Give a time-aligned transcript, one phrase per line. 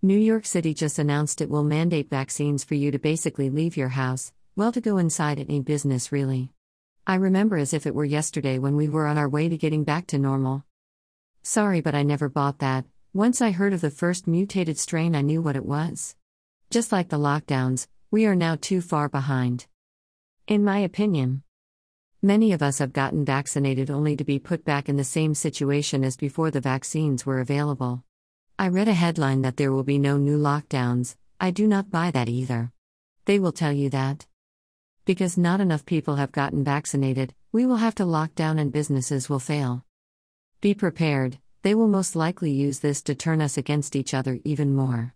[0.00, 3.88] New York City just announced it will mandate vaccines for you to basically leave your
[3.88, 6.50] house, well, to go inside any business, really.
[7.04, 9.82] I remember as if it were yesterday when we were on our way to getting
[9.82, 10.64] back to normal.
[11.42, 12.84] Sorry, but I never bought that.
[13.12, 16.14] Once I heard of the first mutated strain, I knew what it was.
[16.70, 19.66] Just like the lockdowns, we are now too far behind.
[20.46, 21.42] In my opinion,
[22.22, 26.04] many of us have gotten vaccinated only to be put back in the same situation
[26.04, 28.04] as before the vaccines were available.
[28.60, 31.14] I read a headline that there will be no new lockdowns.
[31.38, 32.72] I do not buy that either.
[33.24, 34.26] They will tell you that.
[35.04, 39.28] Because not enough people have gotten vaccinated, we will have to lock down and businesses
[39.28, 39.84] will fail.
[40.60, 44.74] Be prepared, they will most likely use this to turn us against each other even
[44.74, 45.14] more.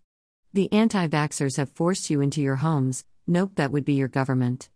[0.53, 4.69] The anti vaxxers have forced you into your homes, nope, that would be your government.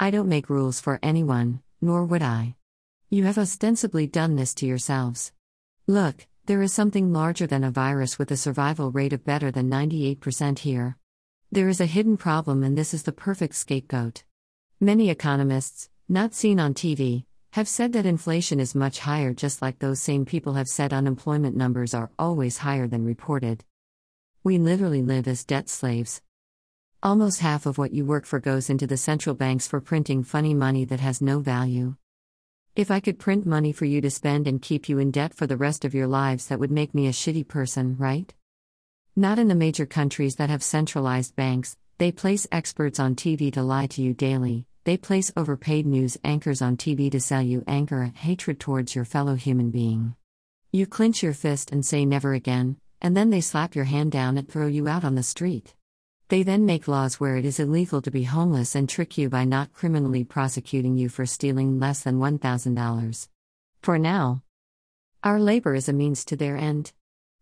[0.00, 2.56] I don't make rules for anyone, nor would I.
[3.10, 5.32] You have ostensibly done this to yourselves.
[5.86, 9.68] Look, there is something larger than a virus with a survival rate of better than
[9.68, 10.96] 98% here.
[11.50, 14.22] There is a hidden problem, and this is the perfect scapegoat.
[14.78, 17.24] Many economists, not seen on TV,
[17.54, 21.56] have said that inflation is much higher, just like those same people have said unemployment
[21.56, 23.64] numbers are always higher than reported.
[24.44, 26.22] We literally live as debt slaves.
[27.02, 30.54] Almost half of what you work for goes into the central banks for printing funny
[30.54, 31.96] money that has no value.
[32.76, 35.46] If I could print money for you to spend and keep you in debt for
[35.46, 38.34] the rest of your lives, that would make me a shitty person, right?
[39.16, 43.62] Not in the major countries that have centralized banks, they place experts on TV to
[43.62, 48.12] lie to you daily, they place overpaid news anchors on TV to sell you anger
[48.14, 50.14] hatred towards your fellow human being.
[50.70, 54.36] You clench your fist and say never again, and then they slap your hand down
[54.36, 55.74] and throw you out on the street.
[56.28, 59.44] They then make laws where it is illegal to be homeless and trick you by
[59.44, 63.28] not criminally prosecuting you for stealing less than $1,000.
[63.82, 64.42] For now,
[65.22, 66.92] our labor is a means to their end.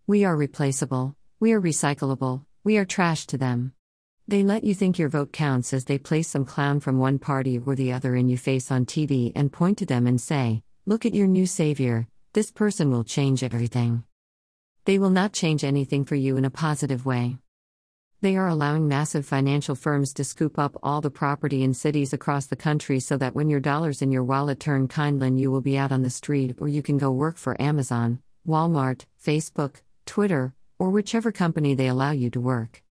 [0.07, 3.73] We are replaceable, we are recyclable, we are trash to them.
[4.29, 7.59] They let you think your vote counts as they place some clown from one party
[7.59, 11.07] or the other in your face on TV and point to them and say, Look
[11.07, 14.05] at your new savior, this person will change everything.
[14.85, 17.39] They will not change anything for you in a positive way.
[18.25, 22.47] They are allowing massive financial firms to scoop up all the property in cities across
[22.47, 25.77] the country so that when your dollars in your wallet turn kindlin, you will be
[25.77, 30.89] out on the street or you can go work for Amazon, Walmart, Facebook, Twitter, or
[30.89, 32.83] whichever company they allow you to work.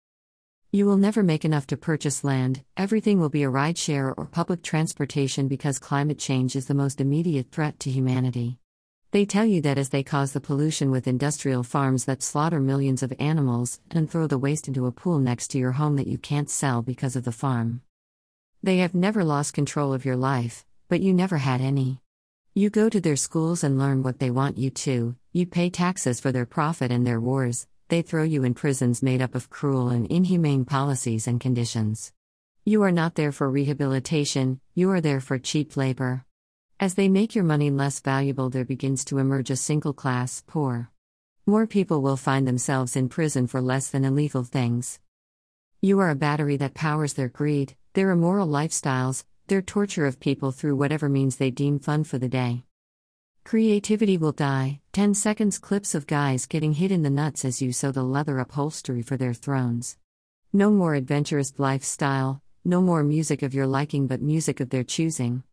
[0.71, 4.61] You will never make enough to purchase land, everything will be a rideshare or public
[4.61, 8.59] transportation because climate change is the most immediate threat to humanity.
[9.13, 13.03] They tell you that as they cause the pollution with industrial farms that slaughter millions
[13.03, 16.17] of animals and throw the waste into a pool next to your home that you
[16.17, 17.83] can't sell because of the farm.
[18.63, 21.99] They have never lost control of your life, but you never had any.
[22.55, 26.19] You go to their schools and learn what they want you to, you pay taxes
[26.19, 29.89] for their profit and their wars, they throw you in prisons made up of cruel
[29.89, 32.11] and inhumane policies and conditions.
[32.65, 36.25] You are not there for rehabilitation, you are there for cheap labor.
[36.83, 40.91] As they make your money less valuable, there begins to emerge a single class, poor.
[41.45, 44.99] More people will find themselves in prison for less than illegal things.
[45.79, 50.51] You are a battery that powers their greed, their immoral lifestyles, their torture of people
[50.51, 52.65] through whatever means they deem fun for the day.
[53.45, 54.81] Creativity will die.
[54.91, 58.39] 10 seconds clips of guys getting hit in the nuts as you sew the leather
[58.39, 59.95] upholstery for their thrones.
[60.51, 65.43] No more adventurous lifestyle, no more music of your liking but music of their choosing.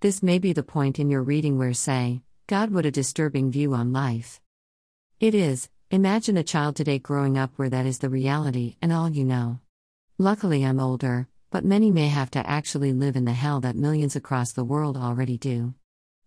[0.00, 3.74] This may be the point in your reading where say, God, what a disturbing view
[3.74, 4.40] on life.
[5.18, 9.08] It is, imagine a child today growing up where that is the reality and all
[9.08, 9.58] you know.
[10.16, 14.14] Luckily, I'm older, but many may have to actually live in the hell that millions
[14.14, 15.74] across the world already do.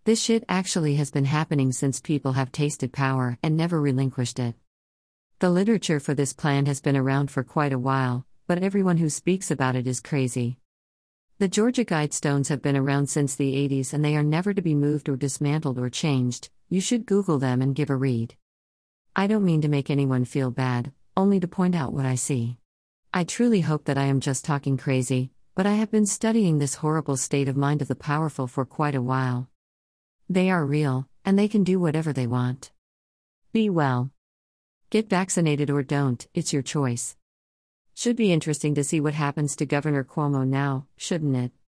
[0.03, 4.55] This shit actually has been happening since people have tasted power and never relinquished it.
[5.39, 9.09] The literature for this plan has been around for quite a while, but everyone who
[9.09, 10.57] speaks about it is crazy.
[11.41, 14.75] The Georgia Guidestones have been around since the 80s and they are never to be
[14.75, 16.51] moved or dismantled or changed.
[16.69, 18.35] You should Google them and give a read.
[19.15, 22.59] I don't mean to make anyone feel bad, only to point out what I see.
[23.11, 26.75] I truly hope that I am just talking crazy, but I have been studying this
[26.75, 29.49] horrible state of mind of the powerful for quite a while.
[30.29, 32.71] They are real, and they can do whatever they want.
[33.51, 34.11] Be well.
[34.91, 37.15] Get vaccinated or don't, it's your choice.
[38.01, 41.51] Should be interesting to see what happens to Governor Cuomo now, shouldn't it?